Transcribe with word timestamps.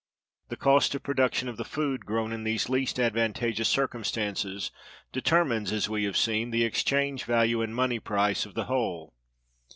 The 0.49 0.57
cost 0.57 0.95
of 0.95 1.03
production 1.03 1.47
of 1.47 1.57
the 1.57 1.63
food 1.63 2.07
grown 2.07 2.31
in 2.33 2.43
these 2.43 2.69
least 2.69 2.99
advantageous 2.99 3.69
circumstances 3.69 4.71
determines, 5.11 5.71
as 5.71 5.89
we 5.91 6.05
have 6.05 6.17
seen, 6.17 6.49
the 6.49 6.63
exchange 6.63 7.23
value 7.23 7.61
and 7.61 7.75
money 7.75 7.99
price 7.99 8.47
of 8.47 8.55
the 8.55 8.63
whole. 8.65 9.13